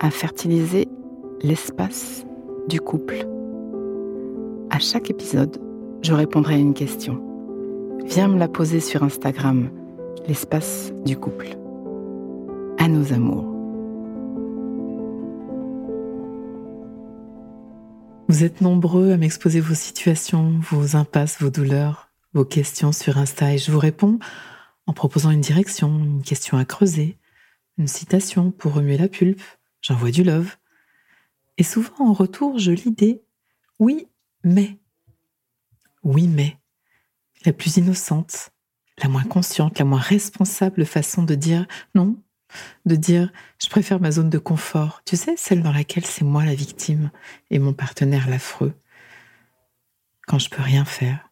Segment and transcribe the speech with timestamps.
[0.00, 0.88] à fertiliser
[1.42, 2.24] l'espace
[2.68, 3.26] du couple.
[4.70, 5.60] À chaque épisode,
[6.02, 7.22] je répondrai à une question.
[8.04, 9.70] Viens me la poser sur Instagram,
[10.26, 11.48] l'espace du couple.
[12.78, 13.44] À nos amours.
[18.28, 23.54] Vous êtes nombreux à m'exposer vos situations, vos impasses, vos douleurs, vos questions sur Insta
[23.54, 24.18] et je vous réponds
[24.86, 27.16] en proposant une direction, une question à creuser,
[27.78, 29.40] une citation pour remuer la pulpe,
[29.80, 30.56] j'envoie du love.
[31.56, 33.22] Et souvent en retour, je lis des
[33.78, 34.08] oui,
[34.42, 34.78] mais.
[36.02, 36.58] Oui, mais.
[37.44, 38.50] La plus innocente,
[38.98, 42.20] la moins consciente, la moins responsable façon de dire non,
[42.84, 46.44] de dire je préfère ma zone de confort, tu sais, celle dans laquelle c'est moi
[46.44, 47.12] la victime
[47.50, 48.74] et mon partenaire l'affreux,
[50.26, 51.30] quand je peux rien faire.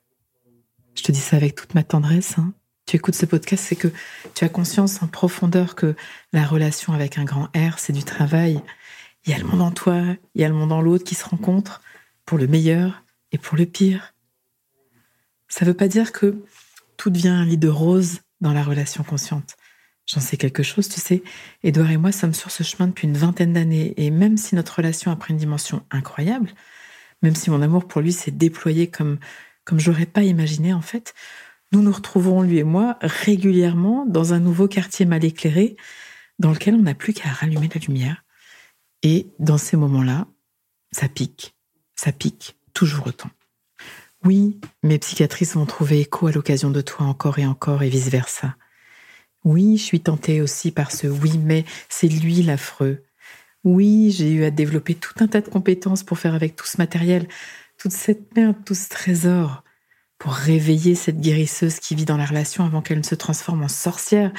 [0.94, 2.54] Je te dis ça avec toute ma tendresse, hein
[2.86, 3.88] tu écoutes ce podcast, c'est que
[4.34, 5.96] tu as conscience en profondeur que
[6.32, 8.60] la relation avec un grand R, c'est du travail.
[9.24, 10.00] Il y a le monde en toi,
[10.34, 11.82] il y a le monde en l'autre qui se rencontrent
[12.24, 14.14] pour le meilleur et pour le pire.
[15.48, 16.36] Ça ne veut pas dire que
[16.96, 19.56] tout devient un lit de rose dans la relation consciente.
[20.06, 21.24] J'en sais quelque chose, tu sais.
[21.64, 24.76] Edouard et moi sommes sur ce chemin depuis une vingtaine d'années et même si notre
[24.76, 26.50] relation a pris une dimension incroyable,
[27.22, 29.18] même si mon amour pour lui s'est déployé comme
[29.64, 31.12] comme j'aurais pas imaginé en fait,
[31.76, 35.76] nous nous retrouvons, lui et moi, régulièrement dans un nouveau quartier mal éclairé,
[36.38, 38.24] dans lequel on n'a plus qu'à rallumer la lumière.
[39.02, 40.26] Et dans ces moments-là,
[40.90, 41.54] ça pique,
[41.94, 43.28] ça pique toujours autant.
[44.24, 48.56] Oui, mes psychiatrices vont trouver écho à l'occasion de toi encore et encore et vice-versa.
[49.44, 53.04] Oui, je suis tentée aussi par ce oui, mais c'est lui l'affreux.
[53.64, 56.78] Oui, j'ai eu à développer tout un tas de compétences pour faire avec tout ce
[56.78, 57.28] matériel,
[57.76, 59.62] toute cette merde, tout ce trésor
[60.18, 63.68] pour réveiller cette guérisseuse qui vit dans la relation avant qu'elle ne se transforme en
[63.68, 64.32] sorcière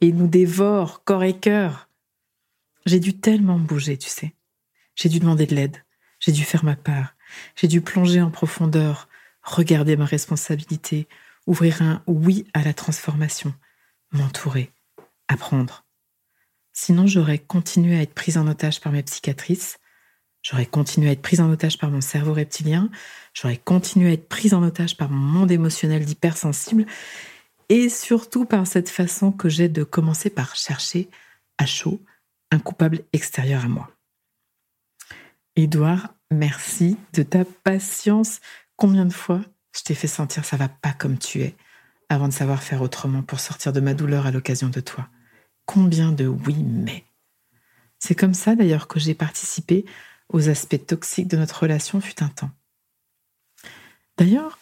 [0.00, 1.88] et nous dévore corps et cœur.
[2.86, 4.34] J'ai dû tellement bouger, tu sais.
[4.94, 5.78] J'ai dû demander de l'aide.
[6.20, 7.14] J'ai dû faire ma part.
[7.56, 9.08] J'ai dû plonger en profondeur,
[9.42, 11.08] regarder ma responsabilité,
[11.46, 13.54] ouvrir un oui à la transformation,
[14.12, 14.70] m'entourer,
[15.28, 15.84] apprendre.
[16.72, 19.78] Sinon, j'aurais continué à être prise en otage par mes psychiatrices,
[20.44, 22.90] J'aurais continué à être prise en otage par mon cerveau reptilien,
[23.32, 26.84] j'aurais continué à être prise en otage par mon monde émotionnel d'hypersensible,
[27.70, 31.08] et surtout par cette façon que j'ai de commencer par chercher
[31.56, 31.98] à chaud
[32.50, 33.90] un coupable extérieur à moi.
[35.56, 38.40] Édouard, merci de ta patience.
[38.76, 39.40] Combien de fois
[39.74, 41.56] je t'ai fait sentir ça va pas comme tu es
[42.10, 45.08] avant de savoir faire autrement pour sortir de ma douleur à l'occasion de toi?
[45.64, 47.04] Combien de oui mais.
[47.98, 49.86] C'est comme ça d'ailleurs que j'ai participé
[50.28, 52.50] aux aspects toxiques de notre relation fut un temps.
[54.16, 54.58] D'ailleurs,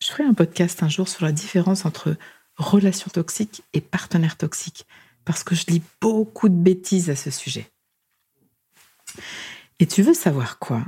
[0.00, 2.16] je ferai un podcast un jour sur la différence entre
[2.56, 4.86] relation toxique et partenaire toxique,
[5.24, 7.70] parce que je lis beaucoup de bêtises à ce sujet.
[9.78, 10.84] Et tu veux savoir quoi?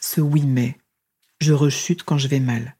[0.00, 0.78] Ce oui mais.
[1.40, 2.76] Je rechute quand je vais mal,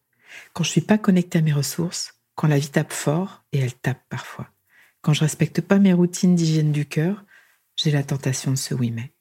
[0.55, 3.75] quand je suis pas connectée à mes ressources, quand la vie tape fort, et elle
[3.75, 4.51] tape parfois.
[5.03, 7.25] Quand je respecte pas mes routines d'hygiène du cœur,
[7.77, 9.13] j'ai la tentation de ce oui mais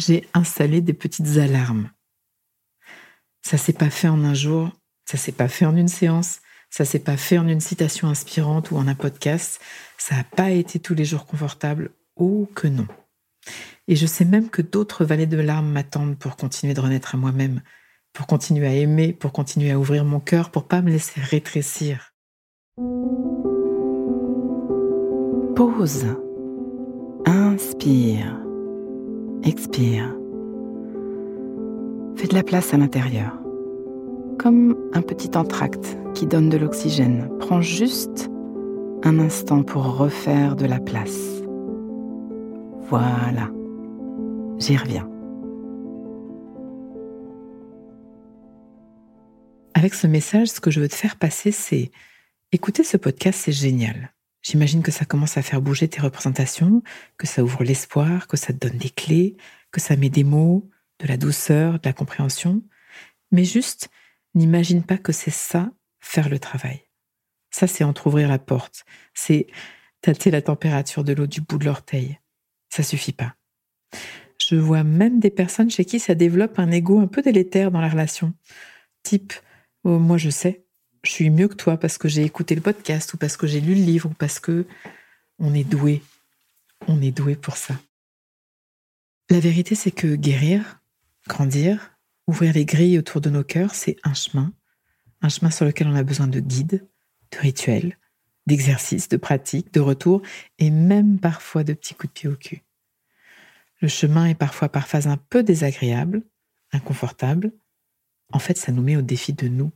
[0.00, 1.90] j'ai installé des petites alarmes.
[3.42, 4.70] Ça s'est pas fait en un jour,
[5.04, 8.70] ça s'est pas fait en une séance, ça s'est pas fait en une citation inspirante
[8.70, 9.60] ou en un podcast,
[9.98, 12.86] ça n'a pas été tous les jours confortable, ou que non.
[13.88, 17.18] Et je sais même que d'autres vallées de larmes m'attendent pour continuer de renaître à
[17.18, 17.60] moi-même,
[18.12, 22.14] pour continuer à aimer, pour continuer à ouvrir mon cœur, pour pas me laisser rétrécir.
[25.56, 26.06] Pause.
[27.26, 28.49] Inspire
[29.44, 30.14] expire.
[32.16, 33.32] Fais de la place à l'intérieur.
[34.38, 37.30] Comme un petit entracte qui donne de l'oxygène.
[37.38, 38.30] Prends juste
[39.02, 41.42] un instant pour refaire de la place.
[42.88, 43.50] Voilà.
[44.58, 45.08] J'y reviens.
[49.74, 51.90] Avec ce message, ce que je veux te faire passer, c'est
[52.52, 54.12] écouter ce podcast, c'est génial.
[54.42, 56.82] J'imagine que ça commence à faire bouger tes représentations,
[57.18, 59.36] que ça ouvre l'espoir, que ça te donne des clés,
[59.70, 62.62] que ça met des mots, de la douceur, de la compréhension.
[63.32, 63.90] Mais juste,
[64.34, 65.70] n'imagine pas que c'est ça,
[66.00, 66.84] faire le travail.
[67.50, 68.84] Ça, c'est entr'ouvrir la porte.
[69.14, 69.46] C'est
[70.00, 72.18] tâter la température de l'eau du bout de l'orteil.
[72.70, 73.34] Ça suffit pas.
[74.38, 77.80] Je vois même des personnes chez qui ça développe un ego un peu délétère dans
[77.80, 78.32] la relation.
[79.02, 79.32] Type,
[79.84, 80.64] oh, moi je sais,
[81.02, 83.60] je suis mieux que toi parce que j'ai écouté le podcast ou parce que j'ai
[83.60, 84.66] lu le livre ou parce que
[85.38, 86.02] on est doué.
[86.86, 87.74] On est doué pour ça.
[89.30, 90.80] La vérité, c'est que guérir,
[91.28, 91.92] grandir,
[92.26, 94.52] ouvrir les grilles autour de nos cœurs, c'est un chemin.
[95.22, 96.86] Un chemin sur lequel on a besoin de guides,
[97.30, 97.98] de rituels,
[98.46, 100.22] d'exercices, de pratiques, de retours
[100.58, 102.62] et même parfois de petits coups de pied au cul.
[103.80, 106.22] Le chemin est parfois par phase un peu désagréable,
[106.72, 107.52] inconfortable.
[108.32, 109.72] En fait, ça nous met au défi de nous.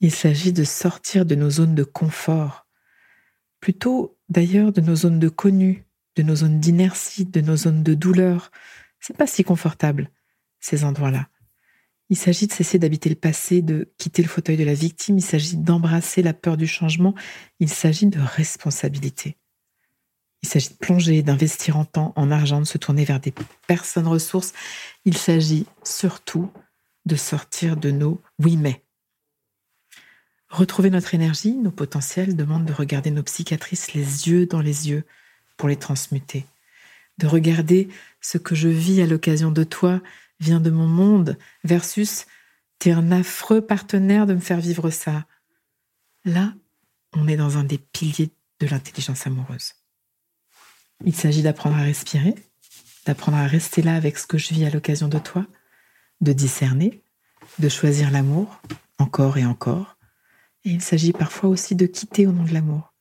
[0.00, 2.66] Il s'agit de sortir de nos zones de confort,
[3.60, 5.84] plutôt d'ailleurs de nos zones de connu,
[6.16, 8.50] de nos zones d'inertie, de nos zones de douleur.
[9.00, 10.10] C'est pas si confortable,
[10.60, 11.28] ces endroits-là.
[12.08, 15.24] Il s'agit de cesser d'habiter le passé, de quitter le fauteuil de la victime, il
[15.24, 17.14] s'agit d'embrasser la peur du changement,
[17.58, 19.36] il s'agit de responsabilité.
[20.42, 23.34] Il s'agit de plonger, d'investir en temps, en argent, de se tourner vers des
[23.66, 24.52] personnes ressources.
[25.04, 26.52] Il s'agit surtout
[27.06, 28.85] de sortir de nos oui mais.
[30.48, 35.04] Retrouver notre énergie, nos potentiels demande de regarder nos psychiatrices les yeux dans les yeux
[35.56, 36.46] pour les transmuter.
[37.18, 37.88] De regarder
[38.20, 40.00] ce que je vis à l'occasion de toi
[40.38, 42.26] vient de mon monde versus
[42.78, 45.24] t'es un affreux partenaire de me faire vivre ça.
[46.24, 46.54] Là,
[47.14, 49.74] on est dans un des piliers de l'intelligence amoureuse.
[51.04, 52.34] Il s'agit d'apprendre à respirer,
[53.06, 55.46] d'apprendre à rester là avec ce que je vis à l'occasion de toi,
[56.20, 57.02] de discerner,
[57.58, 58.60] de choisir l'amour,
[58.98, 59.95] encore et encore.
[60.68, 62.92] Il s'agit parfois aussi de quitter au nom de l'amour.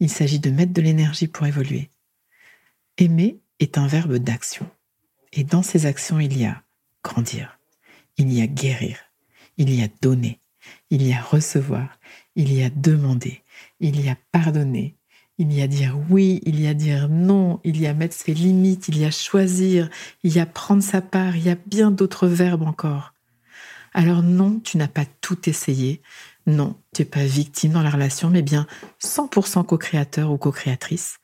[0.00, 1.88] Il s'agit de mettre de l'énergie pour évoluer.
[2.98, 4.68] Aimer est un verbe d'action.
[5.32, 6.62] Et dans ces actions, il y a
[7.02, 7.58] grandir,
[8.18, 8.98] il y a guérir,
[9.56, 10.40] il y a donner,
[10.90, 11.98] il y a recevoir,
[12.36, 13.42] il y a demander,
[13.80, 14.94] il y a pardonner,
[15.38, 18.34] il y a dire oui, il y a dire non, il y a mettre ses
[18.34, 19.88] limites, il y a choisir,
[20.22, 23.14] il y a prendre sa part, il y a bien d'autres verbes encore.
[23.94, 26.02] Alors non, tu n'as pas tout essayé.
[26.46, 28.66] Non, tu n'es pas victime dans la relation, mais bien
[29.02, 31.18] 100% co-créateur ou co-créatrice.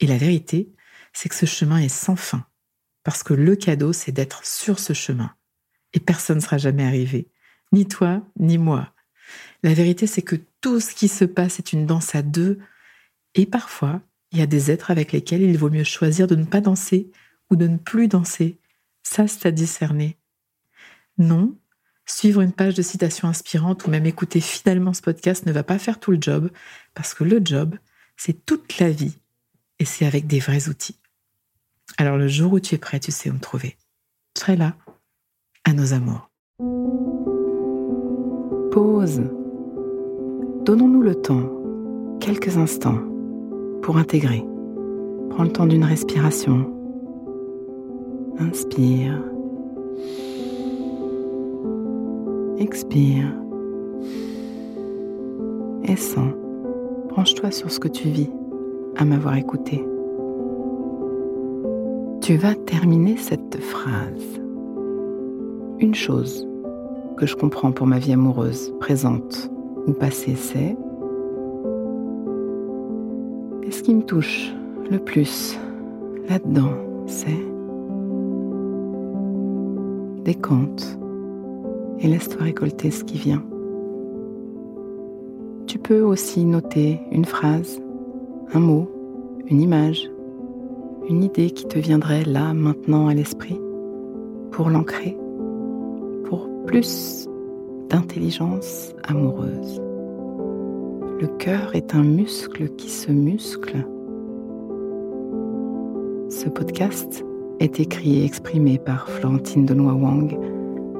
[0.00, 0.72] Et la vérité,
[1.12, 2.46] c'est que ce chemin est sans fin.
[3.04, 5.32] Parce que le cadeau, c'est d'être sur ce chemin.
[5.92, 7.30] Et personne ne sera jamais arrivé.
[7.72, 8.92] Ni toi, ni moi.
[9.62, 12.58] La vérité, c'est que tout ce qui se passe est une danse à deux
[13.34, 14.00] et parfois,
[14.32, 17.10] il y a des êtres avec lesquels il vaut mieux choisir de ne pas danser
[17.50, 18.58] ou de ne plus danser.
[19.02, 20.18] Ça, c'est à discerner.
[21.18, 21.56] Non,
[22.10, 25.78] suivre une page de citation inspirante ou même écouter fidèlement ce podcast ne va pas
[25.78, 26.50] faire tout le job,
[26.94, 27.76] parce que le job,
[28.16, 29.18] c'est toute la vie,
[29.78, 30.98] et c'est avec des vrais outils.
[31.96, 33.76] Alors le jour où tu es prêt, tu sais où me trouver.
[34.36, 34.74] Je serai là,
[35.64, 36.30] à nos amours.
[38.72, 39.22] Pause.
[40.64, 43.00] Donnons-nous le temps, quelques instants
[43.82, 44.44] pour intégrer.
[45.30, 46.74] Prends le temps d'une respiration.
[48.38, 49.22] Inspire.
[52.58, 53.32] Expire.
[55.84, 56.32] Et sens.
[57.08, 58.30] Branche-toi sur ce que tu vis
[58.96, 59.84] à m'avoir écouté.
[62.20, 64.40] Tu vas terminer cette phrase.
[65.78, 66.46] Une chose
[67.16, 69.50] que je comprends pour ma vie amoureuse, présente
[69.86, 70.76] ou passée, c'est
[73.68, 74.50] et ce qui me touche
[74.90, 75.58] le plus
[76.30, 76.72] là-dedans,
[77.06, 77.44] c'est
[80.24, 80.98] décompte
[82.00, 83.42] et laisse-toi récolter ce qui vient.
[85.66, 87.80] Tu peux aussi noter une phrase,
[88.52, 88.90] un mot,
[89.46, 90.10] une image,
[91.08, 93.60] une idée qui te viendrait là, maintenant à l'esprit,
[94.50, 95.16] pour l'ancrer,
[96.24, 97.28] pour plus
[97.88, 99.80] d'intelligence amoureuse.
[101.20, 103.84] Le cœur est un muscle qui se muscle.
[106.30, 107.24] Ce podcast
[107.60, 110.38] est écrit et exprimé par Florentine Denois Wang,